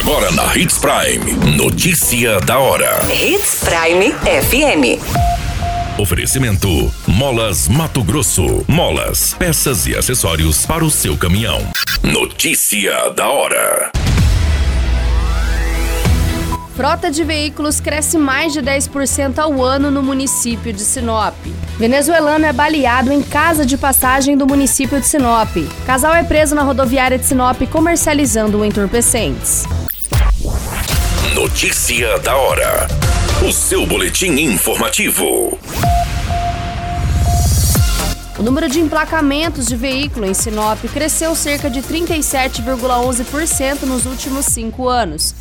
[0.00, 1.56] Agora na Hits Prime.
[1.58, 3.00] Notícia da hora.
[3.12, 4.98] Hits Prime FM.
[6.00, 8.64] Oferecimento: Molas Mato Grosso.
[8.66, 11.60] Molas, peças e acessórios para o seu caminhão.
[12.02, 13.92] Notícia da hora.
[16.74, 21.34] Frota de veículos cresce mais de 10% ao ano no município de Sinop.
[21.78, 25.54] Venezuelano é baleado em casa de passagem do município de Sinop.
[25.84, 29.66] Casal é preso na rodoviária de Sinop comercializando entorpecentes.
[31.28, 32.88] Notícia da hora.
[33.46, 35.56] O seu boletim informativo.
[38.36, 44.88] O número de emplacamentos de veículo em Sinop cresceu cerca de 37,11% nos últimos cinco
[44.88, 45.36] anos.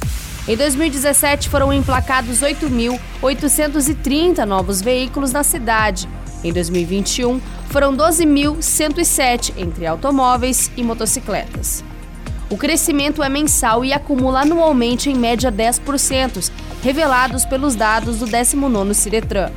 [0.48, 6.08] Em 2017, foram emplacados 8.830 novos veículos na cidade.
[6.44, 11.84] Em 2021, foram 12.107 entre automóveis e motocicletas.
[12.50, 18.92] O crescimento é mensal e acumula anualmente em média 10%, revelados pelos dados do 19º
[18.94, 19.52] Ciretran.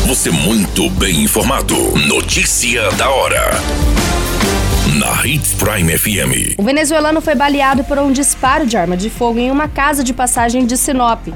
[0.05, 1.75] Você muito bem informado.
[2.07, 3.51] Notícia da hora.
[4.97, 6.57] Na Hits Prime FM.
[6.57, 10.11] O venezuelano foi baleado por um disparo de arma de fogo em uma casa de
[10.11, 11.27] passagem de Sinop.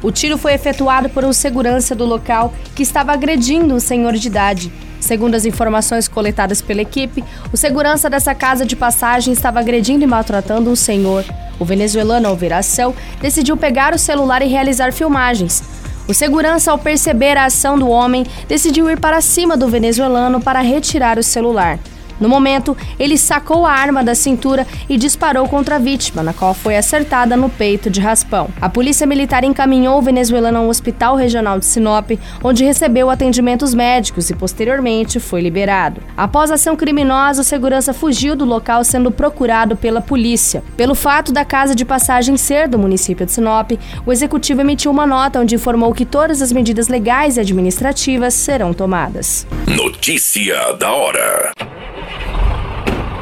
[0.00, 4.28] O tiro foi efetuado por um segurança do local que estava agredindo um senhor de
[4.28, 4.72] idade.
[5.00, 10.06] Segundo as informações coletadas pela equipe, o segurança dessa casa de passagem estava agredindo e
[10.06, 11.24] maltratando um senhor.
[11.58, 15.64] O venezuelano, ao ver a ação, decidiu pegar o celular e realizar filmagens.
[16.06, 20.60] O segurança, ao perceber a ação do homem, decidiu ir para cima do venezuelano para
[20.60, 21.76] retirar o celular.
[22.20, 26.52] No momento, ele sacou a arma da cintura e disparou contra a vítima, na qual
[26.52, 28.48] foi acertada no peito de raspão.
[28.60, 32.10] A polícia militar encaminhou o venezuelano ao Hospital Regional de Sinop,
[32.44, 36.02] onde recebeu atendimentos médicos e posteriormente foi liberado.
[36.16, 40.62] Após a ação criminosa, o segurança fugiu do local sendo procurado pela polícia.
[40.76, 43.72] Pelo fato da casa de passagem ser do município de Sinop,
[44.04, 48.74] o executivo emitiu uma nota onde informou que todas as medidas legais e administrativas serão
[48.74, 49.46] tomadas.
[49.66, 51.52] Notícia da hora.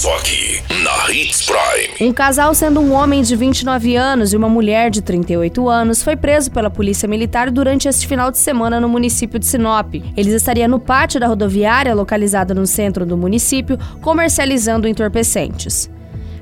[0.00, 2.08] Só aqui, na Hits Prime.
[2.08, 6.16] Um casal, sendo um homem de 29 anos e uma mulher de 38 anos, foi
[6.16, 9.92] preso pela Polícia Militar durante este final de semana no município de Sinop.
[10.16, 15.90] Eles estariam no pátio da rodoviária, localizada no centro do município, comercializando entorpecentes.